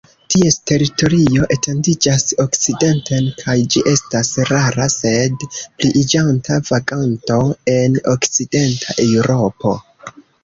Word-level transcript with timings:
Ties 0.33 0.55
teritorio 0.69 1.43
etendiĝas 1.55 2.23
okcidenten, 2.43 3.27
kaj 3.41 3.55
ĝi 3.75 3.83
estas 3.91 4.31
rara 4.51 4.87
sed 4.95 5.45
pliiĝanta 5.59 6.57
vaganto 6.71 7.37
en 7.75 7.99
okcidenta 8.15 8.97
Eŭropo. 9.05 9.75